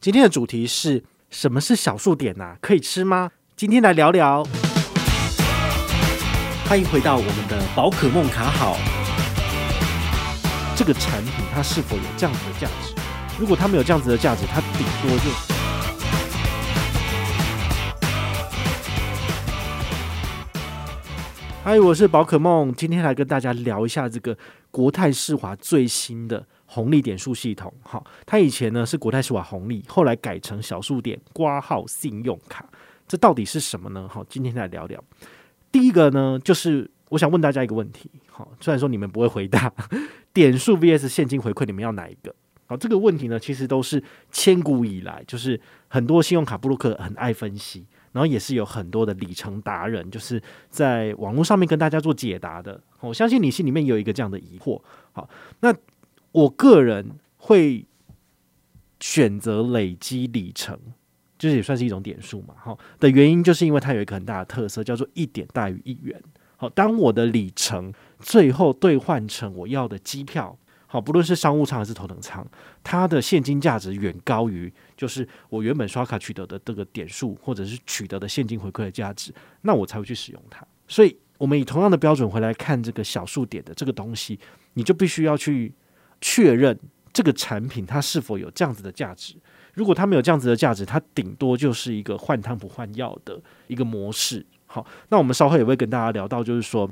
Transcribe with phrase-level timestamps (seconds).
[0.00, 2.56] 今天的主题是什么是小数点、啊？
[2.60, 3.32] 可以吃吗？
[3.56, 4.46] 今天来聊聊。
[6.68, 8.76] 欢迎回到我们的宝可梦卡好。
[10.76, 12.94] 这个产品它是否有这样子的价值？
[13.40, 15.30] 如果它没有这样子的价值，它顶多就……
[21.64, 24.38] 嗨，我是宝可梦，今天来跟大家聊一下这个
[24.70, 26.46] 国泰世华最新的。
[26.70, 32.68] 红利点数系统，好，它以前呢是国泰世华红利，后来改成小数点挂号信用卡，
[33.08, 34.06] 这到底是什么呢？
[34.06, 35.02] 好，今天来聊聊。
[35.72, 39.72] 第一个呢，就是我想问大家一个问题，好，虽然说你们不会回答，
[40.34, 42.34] 点数 vs 现金回馈，你们要哪一个？
[42.66, 52.78] 好，这个问题呢，其实都是千古以来，就是很多信用卡布鲁克很爱分析，然后也是有很多的里程达人，就是在网络上面跟大家做解答的。
[53.00, 54.78] 我相信你心里面有一个这样的疑惑，
[55.12, 55.26] 好，
[55.60, 55.74] 那。
[56.38, 57.84] 我个人会
[59.00, 60.78] 选择累积里程，
[61.36, 62.54] 就是也算是一种点数嘛。
[62.56, 66.22] 好，的原因就是因为它有一个很大的特色，叫做一点大于一元。
[66.56, 72.46] 好，当我的里程最后兑换成我要的机票，好，不论是商务舱还是头等舱，
[72.84, 80.64] 它的现金价值远高于就是我原本刷卡取得的这个点数或者是取得的现金回馈的价值，那我才会去使用它。
[80.86, 84.38] 所以，我们以同样的标准回来看这个小数点的这个东西，
[84.74, 85.74] 你就必须要去。
[86.20, 86.78] 确认
[87.12, 89.34] 这个产品它是否有这样子的价值。
[89.74, 94.44] 如果它没有这样子的价值，它顶多就是一个换汤不换药的一个模式。
[94.66, 96.90] 好，那我们稍后也会跟大家聊到，就是说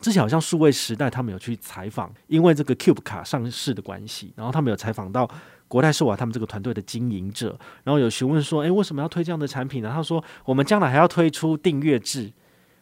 [0.00, 5.28] 之前好像数位时代他们有去采访，因为这个 Cube 卡上市的关系，然后他们有采访到
[5.66, 12.32] 国泰世华他们这个团队的经营者，然后有询问说：“诶，为什么要推这样的产品呢？”他说：“我们将来还要推出订阅制。”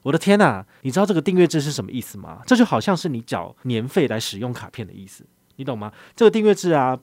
[0.03, 2.43] 我的天呐，你知道这个订阅制是什么意思吗？
[2.47, 5.25] 这就好像是你缴年费来使用卡片的意思。
[5.57, 5.93] 你懂吗？
[6.15, 6.99] 这个订阅制啊，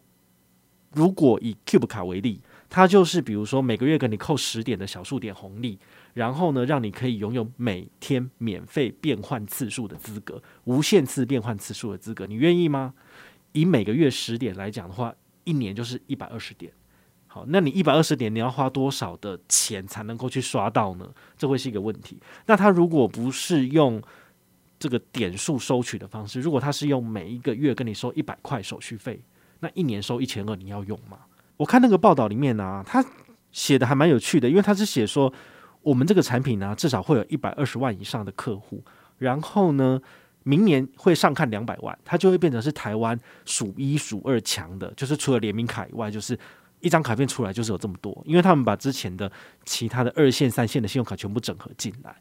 [0.94, 5.78] 如果以 Cube 卡为例，它就是比如说每个月给你扣十点的小数点红利，
[6.14, 12.94] 然后呢，让你可以拥有每天免费变换次数的资格，无限次变换次数的资格，你愿意吗？
[13.52, 15.14] 以每个月十点来讲的话，
[15.44, 16.72] 一年就是一百二十点。
[17.28, 21.10] 好，那你一百二十点，你要花多少的钱才能够去刷到呢？
[21.36, 22.20] 这会是一个问题。
[22.46, 24.00] 那它如果不是用
[24.84, 29.18] 这个点数收取的方式，如果他是用每一个月跟你收一百块手续费，
[29.62, 31.20] 那一年收一千二，你要用吗？
[31.56, 33.02] 我看那个报道里面呢、啊，他
[33.54, 35.34] 写的还蛮有趣的，因为他是写说
[35.84, 38.84] 我们这个产品呢，至少会有一百二十万以上的客户，
[39.20, 40.02] 然后呢，
[40.44, 46.38] 明年会上看两百万，它就会变成是台湾数一数二强的，就是除了联名卡以外，就是
[46.82, 49.32] 一张卡片出来就是有这么多，因为他们把之前的
[49.64, 52.14] 其他的二线、三线的信用卡全部整合进来，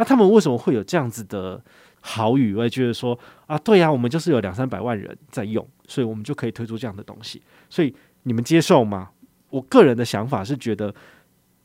[0.00, 1.62] 那他们为什么会有这样子的？
[2.02, 7.42] 好语，我也觉得说啊，对呀、我们就是有两三百万人在用，所以我们就可以推出这样的东西。
[7.68, 9.10] 所以你们接受吗？
[9.50, 10.94] 我个人的想法是觉得，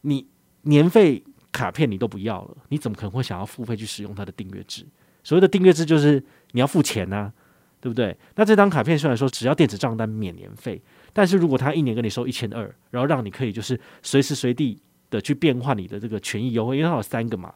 [0.02, 0.28] 你
[0.64, 4.86] 年费卡片你都不要了，你怎么可能会想要付费去使用它的订阅制？
[5.24, 7.32] 所谓的订阅制就是你要付钱呐、
[7.80, 8.14] 对不对？
[8.36, 10.82] 那这张卡片虽然说只要电子账单免年费，
[11.14, 17.54] 但是如果他一年跟你收一千二，然后让你可以就是随时随地的去变换你的这个权益优惠，因为它有三个嘛。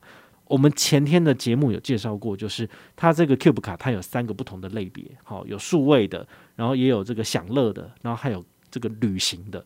[0.49, 9.63] 我们前天的节目有介绍过，就是它这个 Cube 卡，它有三个不同的类别，好，有数位的，然后也有这个享乐的，然后还有这个旅行的。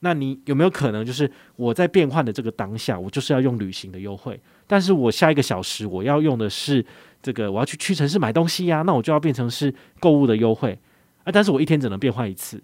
[0.00, 6.84] 那你有没有可能，就是我在变换的这个当下，我就是要用旅行的优惠，但是我下一个小时我要用的是
[7.22, 10.76] 这个，我要去屈臣氏买东西呀，那我就要变成是购物的优惠
[11.22, 12.60] 啊，但是我一天只能变换一次。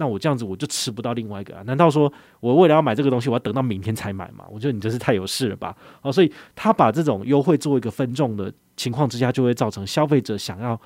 [0.00, 1.62] 那我这样子我就吃不到另外一个啊？
[1.66, 4.46] 难道说我为了要买这个东西，我要等到明天才买吗？
[4.50, 5.76] 我觉得你真是太有事了吧！
[6.00, 10.80] 哦，所以他把这种优惠做一个分众的情况之下，就会造成消费者想要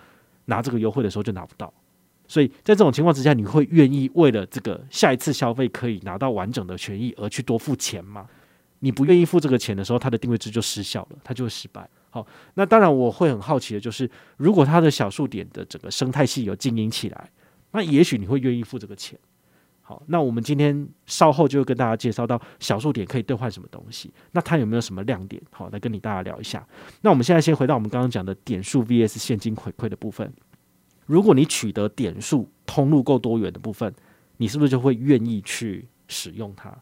[0.47, 1.73] 拿这个优惠的时候就拿不到。
[2.27, 8.27] 所以在这种情况之下，你会愿意为了这个下一次消费可以拿到完整的权益而去多付钱吗？
[8.81, 11.89] 你不愿意付这个钱的时候，它的定位值就失效了，它就会失败。
[12.11, 17.31] 好，那当然我会很好奇的就是，如果它的小数点的整个生态系有经营起来。
[17.75, 19.19] 那也许你会愿意付这个钱。
[19.83, 25.43] 好，那我们今天稍后就会跟大家介绍到小数点可以兑换什么东西，那它有没有什么亮点？
[25.51, 26.67] 好，来跟你大家聊一下。
[27.03, 30.33] 那我们现在先回到我们刚刚讲的点数 VS 现金回馈的部分。
[31.05, 33.93] 如果你取得点数通路够多元的部分，
[34.39, 36.75] 你是不是就会愿意去使用它？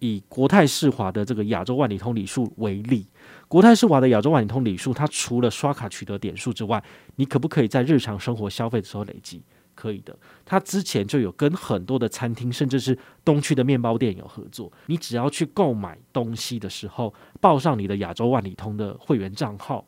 [0.00, 3.06] 以国泰世华的这个亚洲万里通里数为例，
[3.48, 6.82] 国泰世华的亚洲万里通里数，它除了刷卡取得点数之外，
[7.16, 9.42] 你可不可以在日常生活消费的时候累积？
[9.80, 14.70] 可以的，他之前就有跟很多的餐厅，甚至是东区的面包店有合作。
[14.86, 19.86] 你只要去购买东西的时候，报上你的亚洲万里通的会员账号，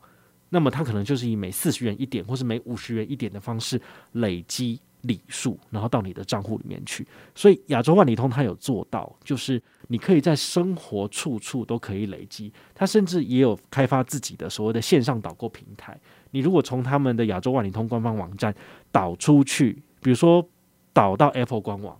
[0.49, 3.79] 那么他可能就是以每四十元一点，或是每五十元一点的方式
[4.13, 7.05] 累积礼数，然后到你的账户里面去。
[7.35, 12.51] 所以亚洲万里通它有做到，就是你可以在生活处处都可以累积。
[12.73, 15.99] 它甚至也有开发自己的所谓的线上导购平台。
[16.33, 18.53] 你如果从他们的亚洲万里通官方网站
[18.91, 20.43] 导出去，比如说
[20.91, 21.95] 导到 Apple 官网，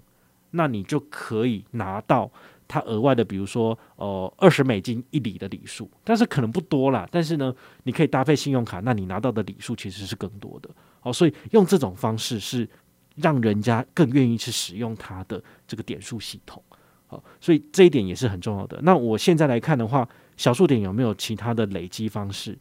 [0.52, 2.32] 那你就可以拿到
[2.68, 7.08] 它额外的，比如说呃二十美金一里的里数，但是可能不多啦。
[7.12, 7.54] 但是呢，
[7.84, 10.70] 你可以搭配信用卡，那你拿到的里数其实是更多的。
[11.00, 12.68] 好，所以用这种方式是
[13.16, 16.62] 让人家更愿意去使用它的这个点数系统。
[17.06, 18.80] 好，所以这一点也是很重要的。
[18.82, 22.58] 那我现在来看的话，小数点有没有其他的累积方式？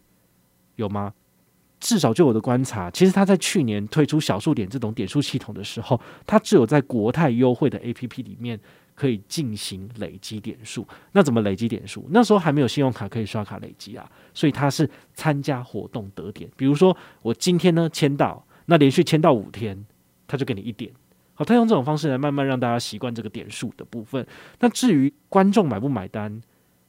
[0.76, 1.14] 有吗？
[1.82, 8.58] 至少就我的观察，其实他在去年推出小数点这种点数系统的时候，他只有在国泰优惠的 APP 里面
[8.94, 10.86] 可以进行累积点数。
[11.10, 12.06] 那怎么累积点数？
[12.10, 16.48] 那时候还没有信用卡可以刷卡累积啊，所以他是参加活动得点。
[16.56, 19.84] 比如说我今天呢签到，那连续签到五天，
[20.28, 20.88] 他就给你一点。
[21.34, 24.24] 好，他用这种方式来慢慢让大家习惯这个点数的部分。
[24.60, 26.40] 那至于观众买不买单，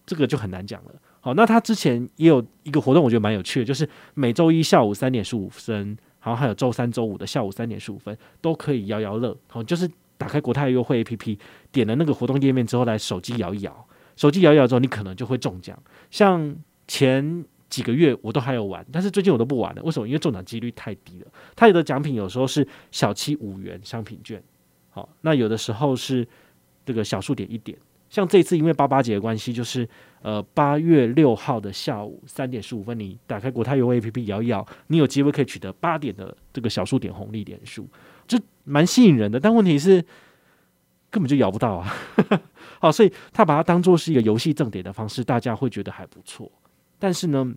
[0.05, 0.91] 这个就很难讲了。
[1.25, 9.33] 好，那他之前也有一个活动，我觉得蛮有趣的，就是每周一下午三点十五分，然后还有周三、周五的下午三点十五分，都可以摇摇乐。
[9.47, 11.39] 好，就是打开国泰优惠 APP，
[11.71, 13.87] 点了那个活动页面之后，来手机摇一摇，
[14.17, 15.81] 手机摇一摇之后，你可能就会中奖。
[16.11, 16.53] 像
[16.89, 19.81] 前几个月我都还有玩，但是最近我都不玩了。
[19.83, 20.05] 为什么？
[20.05, 21.31] 因为中奖几率太低了。
[21.55, 24.43] 它有的奖品有时候是小七五元商品券，
[24.89, 26.27] 好，那有的时候是
[26.85, 27.77] 这个小数点一点。
[28.13, 29.89] 像这次因为八八节的关系，就是
[30.21, 37.89] 呃八月六号的下午三点十五分，你打开国泰优惠 APP 摇一摇，你有机会可以取得八点的这个小数点红利点数，
[38.27, 39.39] 就蛮吸引人的。
[39.39, 39.99] 但问题是
[41.09, 41.91] 根本就摇不到啊！
[42.79, 46.51] 好，所以他把它当做是一个游戏赠点的方式，大家会觉得还不错。
[46.99, 47.51] 但是呢，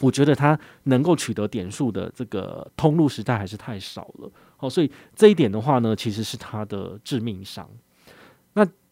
[0.00, 4.28] 我觉得他能够取得点数的这个通路实在还是太少了。
[4.56, 7.70] 好，所以这一点的话呢，其实是他的致命伤。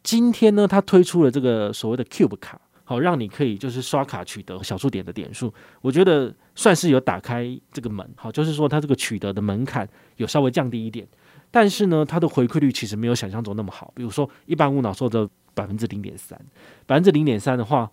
[0.04, 5.52] 今天呢，他推出了这个所谓的 Cube 卡，好，让你可以就是刷卡取得小数点的点数。
[5.80, 11.08] 我觉得算是有打开这个门，好，就是说它这个取得的门槛有稍微降低一点。
[11.50, 13.90] 但是呢，它的回馈率其实没有想象中那么好。
[13.96, 16.38] 比如说，一般无脑说的百分之零点三，
[16.84, 17.90] 百分之零点三的话，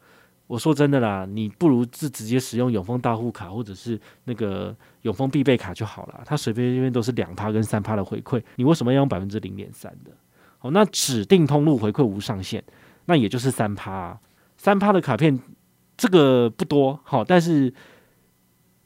[0.48, 6.22] 我说真的啦，你不如是直接使用永丰大户卡或者是那个永丰必备卡就好了。
[6.26, 10.12] 它随便因为都是两趴跟三趴的回馈，你为什么要用百分之零点三的？
[10.62, 12.64] 哦，那指定通路回馈无上限，
[13.06, 14.20] 那也就是三趴，
[14.58, 15.40] 三趴的卡片，
[15.98, 17.74] 这个不多，好，但是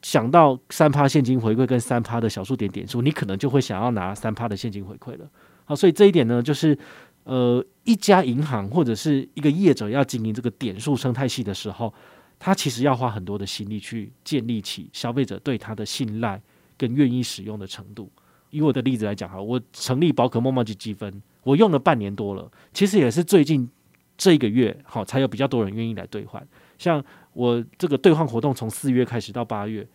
[0.01, 5.29] 想到三趴现金回馈跟三趴的小数点点数，你可能就会想要拿三趴的现金回馈了。
[5.65, 6.77] 好，所以这一点呢，就是
[7.23, 11.93] 呃，一家银行或者是一个业者要经营这个点数生态系的时候，
[12.39, 16.41] 他其实要花很多的心力去建立起消费者对他的信赖
[16.77, 18.11] 跟愿意使用的程度。
[18.51, 21.21] 以我的例子来讲哈，我成立宝可梦贸积分。
[21.45, 23.69] 我用了半年多了，其实也是最近
[24.17, 26.45] 这一个月，好才有比较多人愿意来兑换。
[26.79, 27.01] 像
[27.33, 29.87] 我这个兑换活动，从四月开始到八月，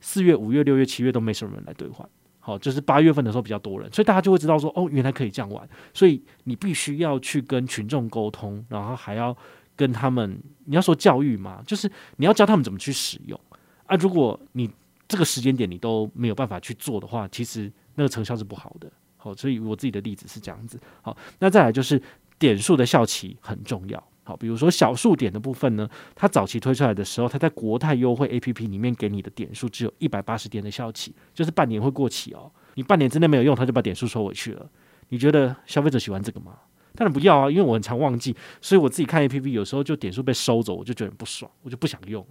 [0.00, 2.06] 四月、五月、六月、七月都没什么人来兑换。
[2.40, 5.68] 好，就是八月份的时候比较多人，所以大家就会知道说，哦，原来可以这样玩。
[5.94, 9.36] 所以你必须要去跟群众沟通，然后还要
[9.76, 13.38] 跟他们，你要说教育嘛，就是你要教他们怎么去使用
[13.86, 13.94] 啊。
[13.96, 14.68] 如果你
[15.06, 18.90] 这个时间点你都没有办法去做的话，其实那个成效是不好的。
[19.22, 20.80] 好，所以我自己的例子是这样子。
[21.02, 22.00] 好，那再来就是
[22.38, 24.02] 点数的效期很重要。
[24.22, 32.50] 好，比如说小数点的部分呢，它早期推出来的时候，它在国泰优惠 APP 里面给你的点数只有一百八十天的效期，就是半年会过期哦。
[32.74, 34.66] 你半年之内没有用，它就把点数收回去了。
[35.08, 36.56] 你觉得消费者喜欢这个吗？
[36.94, 42.24] 当然不要啊，因为我很常忘记，所以我自己看 APP 有时候就点数被收走，我就觉得很不爽，我就不想用，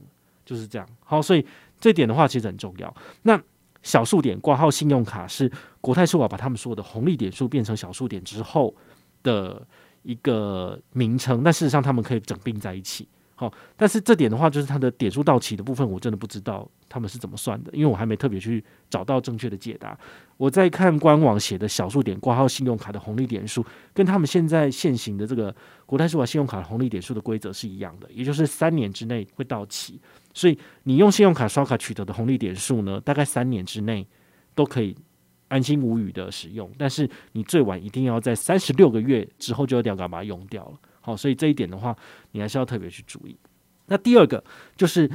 [0.46, 0.88] 就是这样。
[1.04, 1.46] 好，所以
[1.80, 2.96] 这点的话其实很重要。
[3.24, 3.42] 那
[3.82, 8.76] 小数点挂号信用卡是国泰世华把他们所有的红利点数变成小数点之后
[9.24, 9.66] 的
[10.04, 13.08] 一个名称，但事实上他们可以整并在一起。
[13.40, 19.98] 好，但是这点的话，就是它的点数到期的部分，我真的不知道他们是怎么算的，因为我还没特别去找到正确的解答。
[20.36, 25.56] 我在看官网写的小数点挂号信用卡的红利点数，跟他们现在现行的这个
[25.86, 30.02] 国泰世华信用卡红利点数的规则是一样的，也就是三年之内会到期。
[30.34, 34.06] 所以你用信用卡刷卡取得的红利点数呢，大概三年之内
[34.54, 34.94] 都可以
[35.48, 40.74] 安心无语的使用，但是你最晚一定要在三十六个月之后就要掉把它用掉了。
[41.10, 41.96] 好，所以这一点的话，
[42.32, 43.36] 你还是要特别去注意。
[43.88, 44.44] 那第二个
[44.78, 45.10] 就是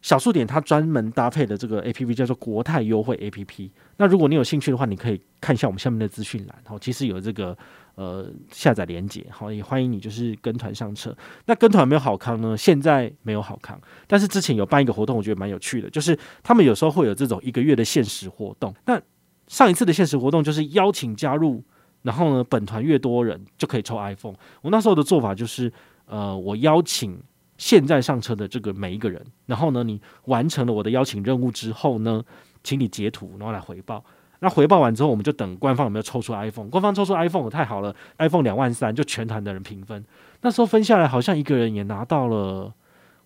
[0.00, 3.70] 小数点它专门搭配的这个 APP 叫做国泰优惠 APP。
[3.96, 7.56] 那如果你有兴趣的话，你可以看一下我们下面的资讯栏，好，其实有这个。
[7.94, 11.14] 呃，下载连接，好，也欢迎你就是跟团上车。
[11.44, 12.56] 那跟团没有好康呢？
[12.56, 18.74] 现在没有好康，但是之前有办一个活动，我觉得蛮有趣的，就是他们有时候会有这种一个月的限时活动。
[18.86, 18.98] 那
[19.46, 21.62] 上一次的限时活动就是邀请加入，
[22.02, 24.34] 然后呢，本团越多人就可以抽 iPhone。
[24.60, 25.72] 我那时候的做法就是，
[26.06, 27.20] 呃，我邀请
[27.56, 32.22] 现在上车的这个每一个人，然后呢，你完成了我的邀请任务之后呢，
[32.64, 34.04] 请你截图，然后来回报。
[34.40, 36.68] 那回报完之后，我们就等官方有没有抽出 iPhone。
[36.68, 40.04] 官方抽出 iPhone 太好了，iPhone 两万三就全团的人平分。
[40.40, 42.74] 那时候分下来，好像一个人也拿到了，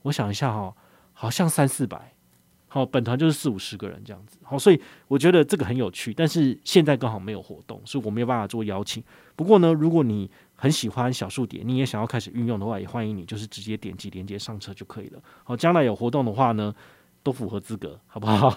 [0.03, 0.75] 我想一下哈、哦，
[1.15, 2.16] 好像三四百。
[2.77, 4.37] 好，本团就是四五十个人这样子。
[4.43, 4.79] 好，所以
[5.09, 6.13] 我觉得这个很有趣。
[6.13, 9.03] 但是现在刚好没有活动，所以我没有办法做邀请。
[9.35, 15.19] 不过呢，如果你很喜欢小数点，你也想要开始运用的话，也欢迎你，就是直接点击连接上车就可以了。
[15.43, 16.71] 好，将来有活动的话呢，
[17.23, 18.55] 都符合资格，好不好？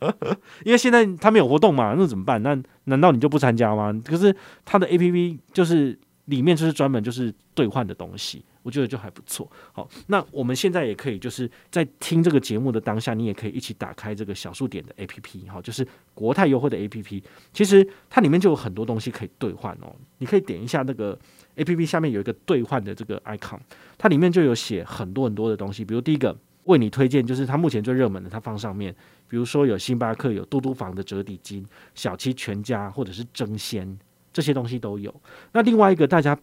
[0.64, 2.42] 因为现在他没有活动嘛，那怎么办？
[2.42, 3.92] 那难道你就不参加吗？
[4.06, 9.50] 可是他的 APP 就是里面就是专门就是兑换的东西，我觉得就还不错。
[9.72, 17.22] 好，那我们现在也可以就是在听这个节目的当下，你也可以一起打开这个小数点的 APP，好，就是国泰优惠的 APP。
[17.52, 21.18] 其实它里面就有很多东西可以兑换哦，你可以点一下那个
[21.56, 23.58] APP 下面有一个兑换的这个 icon，
[23.96, 26.36] 它里面就有写很多很多的东西，比如第一个。
[26.64, 28.94] 为你推荐，就是它目前最热门的，它放上面，
[29.26, 33.98] 比如说有星巴克、有嘟嘟房的折抵金、小七全家或者是争鲜
[34.30, 35.12] 这些东西都有。
[35.52, 36.38] 那另外一个大家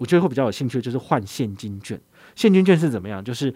[0.00, 2.00] 我觉得会比较有兴趣，就是换现金券。
[2.34, 3.22] 现金券是怎么样？
[3.22, 3.54] 就是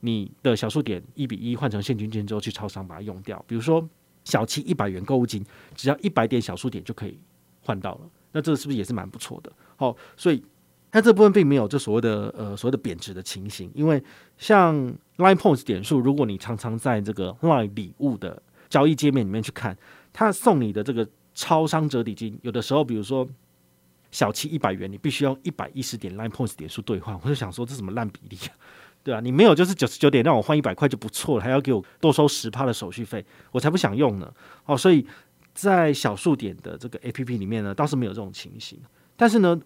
[0.00, 3.44] 你的小数点一比一换成现金券之后，去超商把它用掉。
[3.48, 3.86] 比如说
[4.22, 5.44] 小七一百元购物金，
[5.74, 7.18] 只要一百点小数点就可以
[7.60, 8.00] 换到了。
[8.30, 9.52] 那这个是不是也是蛮不错的？
[9.76, 10.40] 好，所以。
[10.92, 14.02] 它这部分并没有这所谓的呃所谓的贬值的情形，因为
[14.38, 14.74] 像
[15.18, 19.78] Line Points 点数，如果你常常在这个 Line 礼物的交易界面里面去看，
[20.12, 23.24] 它送你的这个超商折抵金，有的时候比如说
[24.10, 28.52] 小七一百元，你必须要一百一十点 Line Points 点数兑换，我就想说这什么烂比例啊，
[29.02, 34.32] 对啊，你没有就是九十九点让我换一百块就不错了，还要给我多收十趴的手续费，我才不想用呢。
[34.64, 35.06] 哦，所以
[35.54, 38.80] 在小数点的这个 APP 里面呢，倒是没有这种情形，
[39.16, 39.60] 但是呢。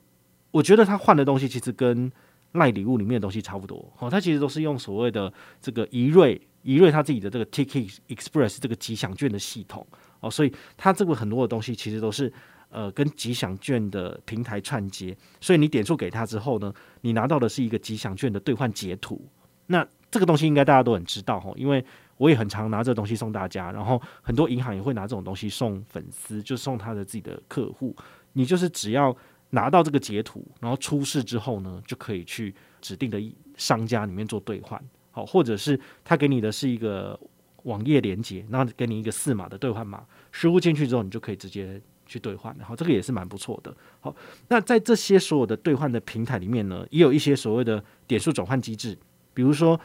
[0.54, 2.12] 我觉得他换的东西其实跟
[2.52, 9.84] 赖礼物里面的东西差不多，哦，他其实都是用所谓的这个怡瑞怡瑞他自己的这个 Ticket Express 这个吉祥券的系统，
[10.20, 12.32] 哦，所以他这个很多的东西其实都是
[12.75, 19.26] 呃跟吉祥券的平台串接，所以你点数给他之后呢，你拿到的是一个吉祥券的兑换截图，
[19.69, 21.83] 那这个东西应该大家都很知道哈，因为
[22.16, 27.97] 我也很常拿这个东西送大家，然后很多银行也会拿这种东西送粉丝，就送他的自己的客户，
[28.35, 29.16] 你就是只要。
[29.50, 33.23] 拿到这个截图，然后出示之后呢，就可以去指定的
[33.57, 37.16] 商家里面做兑换，好，或者是他给你的是一个
[37.62, 41.81] 网页连接，然后给你一个四码的兑换码，输入进去之后，你就可以直接
[42.14, 43.75] 去兑换，然后，这个也是蛮不错的。
[44.00, 44.14] 好，
[44.49, 48.97] 那在这些所有的兑换的平台里面呢，也有一些所谓的点数转换机制，
[49.33, 49.78] 比如说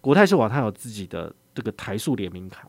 [0.00, 2.66] 国泰世华它有自己的这个台塑联名卡，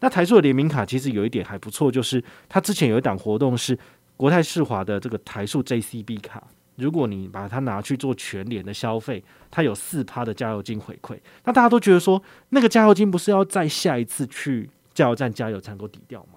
[0.00, 3.78] 那台塑的联名卡其实有一点还不错，就是它之前有一档活动是。
[4.16, 6.40] 国泰世华的这个台塑 JCB 卡，
[6.76, 9.20] 如果你把它拿去做全联的消费，
[9.50, 11.18] 它有四趴的加油金回馈。
[11.42, 16.33] 那大家都觉得说，那个加油金不是要再下一次去加油站加油才能够抵掉吗？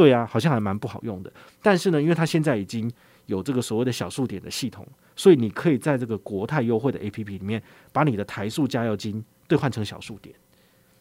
[0.00, 1.30] 对啊，好像还蛮不好用的。
[1.60, 2.90] 但是呢，因为它现在已经
[3.26, 10.34] 有这个所谓的小数点的系统，所以你可以在这个国泰优惠的 APP 里面，把你的台塑加油金兑换成小数点，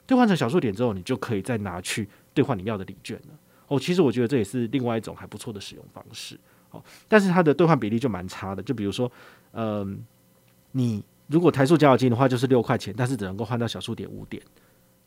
[0.05, 3.39] 兑换成小数点之后，你就可以再拿去兑换你要的礼券了。
[3.69, 6.37] 哦，其实我觉得这也是另外一种还不错的使用方式。
[6.71, 8.61] 哦，但是它的兑换比例就蛮差的。
[8.61, 9.09] 就比如说，
[9.53, 10.03] 嗯、
[10.73, 14.43] 你如果台塑加油金的话，就是六块钱，但是只能够换到小数点五点，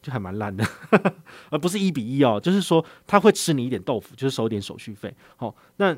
[0.02, 0.62] 就还蛮烂的，
[1.49, 2.38] 而不是一比一哦。
[2.38, 5.14] 就是说，他会吃你一点豆腐，就是收一点手续费。
[5.37, 5.97] 好，那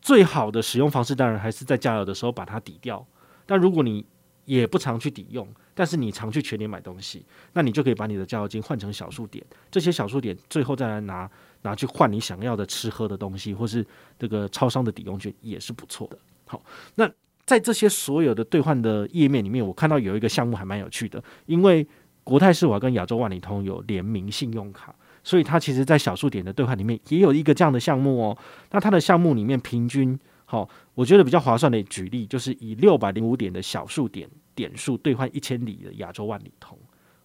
[0.00, 3.04] 最好的使用方式当然还是在加油的时候把它抵掉。
[3.46, 4.04] 但如果你
[4.44, 11.28] 也不常去抵用，但是你常去全年买东西，那你就可以把你的加油金换成小数点，这些小数点最后再来拿。
[11.62, 13.84] 拿去换你想要的吃喝的东西，或是
[14.16, 16.16] 这个超商的抵用券也是不错的。
[16.44, 16.62] 好，
[16.94, 17.10] 那
[17.44, 21.84] 在这些所有的兑换的页面里面，我看到有一个项目还蛮有趣的，因为
[22.26, 24.92] 国泰世华跟亚洲万里通有联名信用卡，
[25.22, 28.36] 所以它其实在小数点的兑换里面也有一个这样的项目哦。
[28.72, 36.76] 那它的项目里面平均，好，我觉得比较划算的举例就是以六百零五点的小数点点数兑换一千里的亚洲万里通。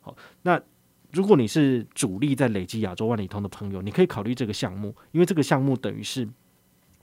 [0.02, 0.62] 好，那。
[1.14, 6.26] 如果你是主力在累积亚洲万里通的朋友，你可以考虑这个项目，因为这个项目等于是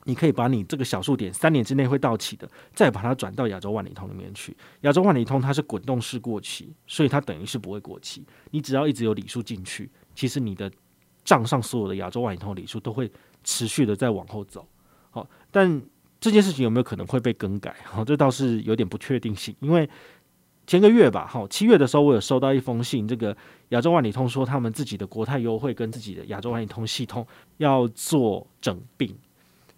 [0.08, 4.56] 你可以把你这个小数点三年之内会到期的，再把它转到亚洲万里通里面去。
[4.80, 8.24] 亚洲万里通它是滚动式过期，所以它等于是不会过期。
[8.50, 10.72] 你只要一直有里数进去，其实你的
[11.24, 13.12] 账上所有的亚洲万里通里数都会
[13.44, 14.66] 持续的在往后走。
[15.10, 15.82] 好，但
[16.18, 17.76] 这件事情有没有可能会被更改？
[17.84, 19.88] 好，这倒是有点不确定性，因为。
[20.66, 23.34] 前个月吧，哈，七月的时候我有收到一封信，这个
[23.70, 29.16] 亚洲万里通说他们自己的国泰优惠跟自己的亚洲万里通系统要做整并，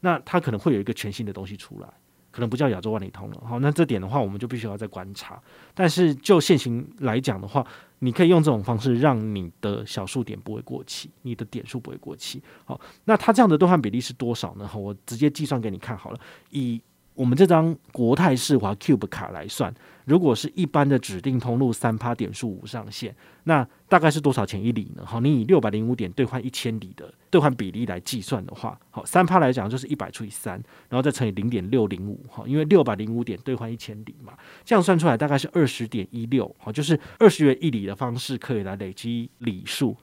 [0.01, 1.89] 那它可能会有一个全新的东西出来。
[2.33, 5.43] 可能不叫亚洲万里通了，好，那这点的话，我们就必须要再观察。
[5.75, 7.67] 但是就现行来讲的话，
[7.99, 12.41] 你可以用这种方式，让你的小数点不会过期，你的点数不会过期。
[12.65, 14.65] 好，那它这样的兑换比例是多少呢？
[14.65, 16.81] 好，我直接计算给你看好了，以。
[17.15, 19.75] 我们这张国泰世华 Cube 卡来算，
[20.07, 23.15] 如果是一般的指定通路三趴点数无上限，
[23.45, 25.03] 那大概是多少钱一里呢？
[25.05, 30.55] 好，你以六百零五点兑换一千里的兑换比例来计算的话，好，三趴来讲就是一百除以三，
[30.89, 34.33] 然后再乘以零点六零五，好，因为六百零五点兑换一千里嘛，
[34.65, 39.95] 这样算出来大概是二十点一六，好，就是二十元一里的方式可以来累积里数。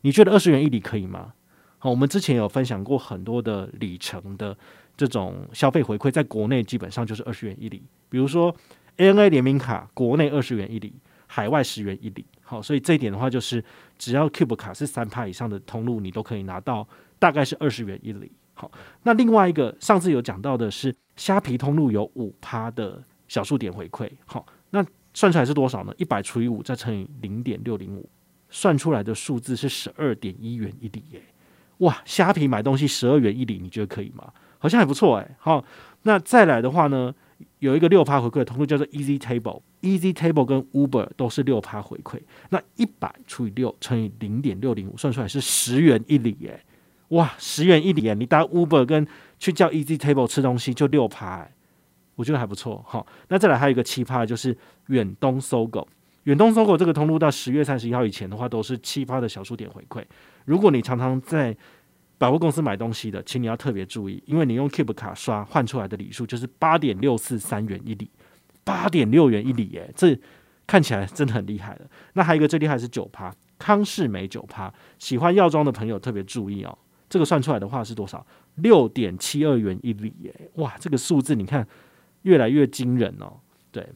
[0.00, 1.34] 你觉得二十元一里可以吗？
[1.78, 4.56] 好，我们之前有分享过很多的里程的。
[4.96, 8.54] 这种消费回馈在国内基本上就是二十元一里，比如说
[8.96, 10.92] ANA 联名卡，国内二十元一里，
[11.26, 12.24] 海外十元一里。
[12.42, 13.64] 好，所以这一点的话，就是
[13.98, 16.86] 只要 Cube 卡是三趴以上的通路，你都可以拿到，
[17.18, 18.30] 大概是二十元一里。
[18.52, 18.70] 好，
[19.02, 24.08] 那另外一个上次有讲到的是虾皮通路有五趴的小数点回馈。
[24.26, 24.84] 好，那
[25.14, 25.92] 算出来是多少呢？
[25.96, 28.08] 一百除以五再乘以零点六零五，
[28.50, 31.22] 算出来的数字是十二点一元一里耶。
[31.78, 34.32] 哇，虾皮买东西十二元一里，你觉得可以吗？
[34.64, 35.62] 好像还不错哎，好，
[36.04, 37.14] 那再来的话呢，
[37.58, 42.18] 有一个六趴回馈的通路叫做 Easy Table，Easy Table 跟 Uber 都是六趴回馈，
[42.48, 46.58] 那一百除以六乘以零点六零五，算出来是十元一里耶，
[47.08, 49.06] 哇，十元一里耶，你搭 Uber 跟
[49.38, 51.52] 去叫 Easy Table 吃东西就六趴哎，
[52.14, 54.56] 我觉得还不错，好，那再来还有一个七趴就是
[54.86, 55.86] 远东搜狗，
[56.22, 60.02] 远东搜狗这个通路到十月三十一号以前的话都是七趴的小数点回馈，
[60.46, 61.54] 如果你常常在
[62.16, 68.10] 百货公司买东西的，请你要特别注意，因为你用 Cube 卡刷换出来的礼数就是八点六四三元一礼，
[68.62, 70.18] 八点六元一礼耶，这
[70.66, 71.80] 看起来真的很厉害了。
[72.14, 76.78] 那还有一个最厉害是九趴，康是美九趴，喜欢药妆的朋友特别注意哦。
[77.10, 78.24] 这个算出来的话是多少？
[78.56, 81.66] 六点七二元一礼耶，哇，这个数字你看
[82.22, 83.34] 越来越惊人哦。
[83.70, 83.86] 对，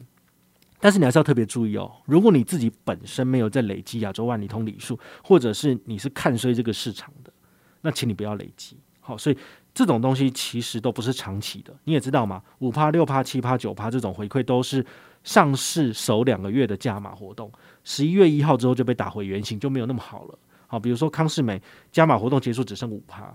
[0.79, 1.91] 但是你还是要特别注意哦。
[2.05, 7.31] 如果你自己本身没有在累积亚洲万里通礼数，或者是你是看衰这个市场的。
[7.81, 9.37] 那请你不要累积，好，所以
[9.73, 12.43] 这种东西其实都不是长期的，你也知道嘛？
[12.59, 14.85] 五趴、六趴、七趴、九趴这种回馈都是
[15.23, 17.49] 上市首两个月的加码活动，
[17.85, 20.37] 十一月一号之后就被打回原形，就没有那么好了。
[20.67, 23.33] 好，比如说康世美加码活动结束只剩五趴，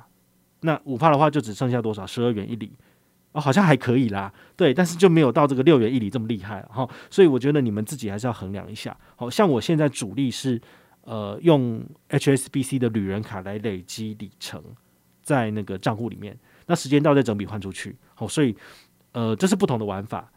[0.61, 2.07] 那五趴的话就只剩下多少？
[2.07, 2.71] 十二元一里
[3.33, 6.87] 哦，好像还可以啦，对，但是就没有到这个六元一里这么厉害了哈。
[7.09, 8.95] 所以我觉得你们自己还是要衡量一下。
[9.17, 10.61] 好像我现在主力是。
[11.05, 14.63] 呃，用 HSBC 的旅人卡来累积里程，
[15.23, 17.95] 在那个账户里面，那时间到再整笔换出去。
[18.15, 18.57] 好，所以
[19.13, 20.33] 呃，这是不同的玩法。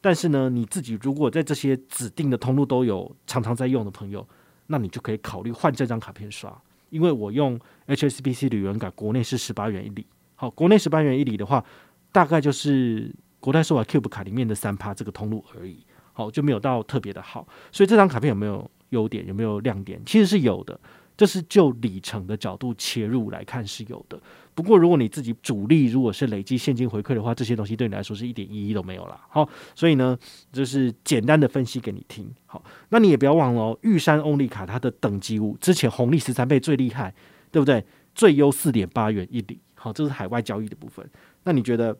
[0.00, 4.26] 但是呢，你自己如果在这些指定的通路都有常常在用的朋友，
[4.66, 6.60] 那你就可以考虑换这张卡片刷。
[6.88, 10.04] 因为我用 HSBC 旅人卡，国内是十八元一里。
[10.34, 11.64] 好，国内十八元一里的话，
[12.10, 15.86] 大概就是国泰世华 Cube 卡里面的三趴这个通路而已。
[16.12, 17.46] 好，就没有到特别的好。
[17.70, 18.68] 所以这张卡片有没有？
[18.90, 20.00] 优点有没有亮点？
[20.06, 20.78] 其实是有的，
[21.16, 24.20] 这是就里程的角度切入来看是有的。
[24.54, 29.18] 不过如果你自己主力如果是累积现金回馈的话，这些东西对你来说是一点意义都没有了。
[29.28, 30.18] 好，所以呢，
[30.52, 32.30] 就是简单的分析给你听。
[32.46, 37.14] 好，那你也不要忘了，玉山欧利卡它的等级五之前红利十三倍最厉害，
[37.50, 37.82] 对不对？
[38.14, 39.60] 最优四点八元一里。
[39.74, 41.08] 好，这是海外交易的部分。
[41.44, 41.96] 那你觉得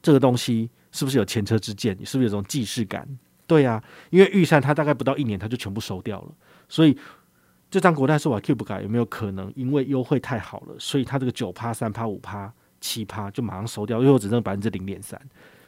[0.00, 1.96] 这个东西是不是有前车之鉴？
[1.98, 3.08] 你是不是有种既视感？
[3.46, 6.32] 对、啊，因为预算它大概不到一年，它就全部收掉了，
[6.68, 6.96] 所以
[7.70, 15.20] 这张国泰世华 Cube 卡有没有可能因为优惠太好了，所以它这个九趴、三趴、五趴、七趴就马上收掉，最后只剩百分之零点三。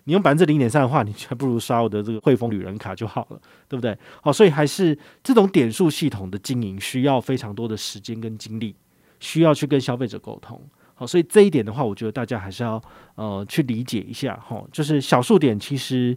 [0.04, 3.96] 你用百分之零点三的话，你还不如刷我的这个汇丰旅人卡就好了，对不对？
[4.22, 8.74] 好，所以还是这种点数系统的经营需要非常多的时间跟精力，
[9.20, 10.60] 需要去跟消费者沟通。
[10.94, 12.82] 好，所以这一点的话，我觉得大家还是要
[13.16, 16.16] 呃去理解一下哈，就是小数点其实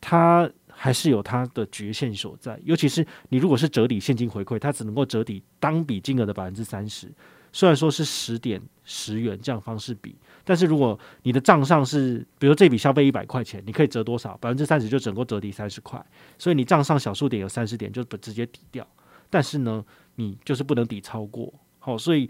[0.00, 0.50] 它。
[0.82, 7.06] 还是有它的局限所在，尤其是你如果是折抵现金回馈，它只能够折抵当笔金额的百分之三十。
[7.52, 14.38] 虽然说是十点十元这样方式比，但是如果你的账上是，比如这笔消费一百块钱，你可以折多少？
[14.38, 16.02] 百分之三十就只能够折抵三十块。
[16.38, 18.86] 所以你账上小数点有三十点，就直接抵掉。
[19.28, 21.52] 但是呢，你就是不能抵超过。
[21.78, 22.26] 好，所以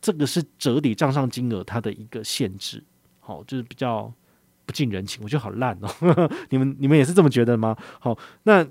[0.00, 2.82] 这个是折抵账上金额它的一个限制。
[3.20, 4.12] 好，就是比较。
[4.66, 5.88] 不近人情，我觉得好烂哦！
[6.50, 7.76] 你们你们也是这么觉得吗？
[8.00, 8.66] 好，那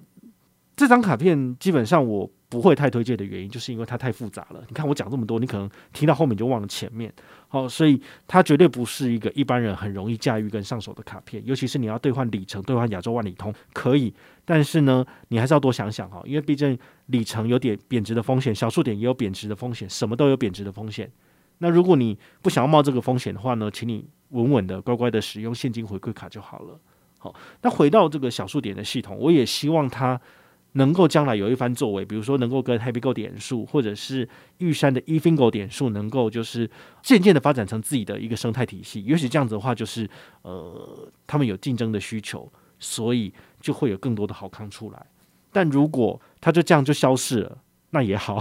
[0.75, 4.63] 这张卡片基本上我不会太推荐的原因，就是因为它太复杂了。
[4.67, 7.13] 你看我讲这么多，你可能听到后面就忘了前面。
[7.47, 14.11] 好，所以它绝对不是一个一般人很容易驾驭跟上手的卡片，尤其是你要兑换里程、兑换亚洲万里通可以，
[14.45, 16.77] 但是呢，你还是要多想想哈，因为毕竟
[17.07, 21.11] 里程有点贬值的风险，小数点也有贬值的风险，什么都有贬值的风险。
[21.59, 26.79] 那如果你不想要冒这个风险的话呢，请你稳稳的、乖乖的使用现金回馈卡就好了。
[27.17, 30.21] 好，那回到这个小数点的系统，我也希望它。
[30.75, 36.67] 能够将来有一番作为，比如说能够跟 HappyGo 点数，或者是玉山的 eFingo 点数，能够就是
[37.03, 39.03] 渐渐的发展成自己的一个生态体系。
[39.03, 40.09] 也许这样子的话，就是
[40.41, 45.05] 呃，他们有竞争的需求，所以就会有更多的好康出来。
[45.51, 47.55] 但如果它就这样就消失了。
[47.93, 48.39] 那也好，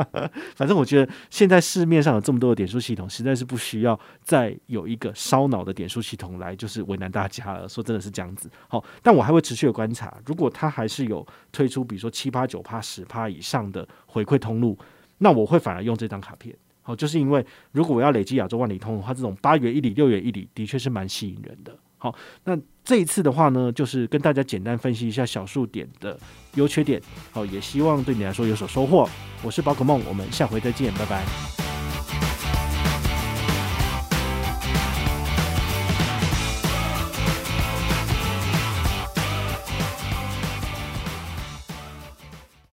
[0.56, 7.68] 反正我觉得现在市面上有这么多的点数系统，实在是不需要再有一个烧脑的点数系统来就是为难大家了。
[7.68, 8.50] 说真的是这样子。
[8.66, 14.78] 好，但我还会持续的观察，如果它还是有推出，比如说七趴、九趴、十趴以上的回馈通路，
[15.18, 16.56] 那我会反而用这张卡片。
[16.80, 21.78] 好，就是因为如果我要累积亚洲万里通的话，这种八元一里、六元一里的确是蛮吸引人的。
[22.04, 22.14] 好，
[22.44, 26.18] 那这一次的话呢，就是跟大家简单分析一下小数点的
[26.56, 27.00] 优缺点。
[27.30, 29.08] 好，也希望对你来说有所收获。
[29.42, 31.63] 我是宝可梦，我们下回再见，拜拜。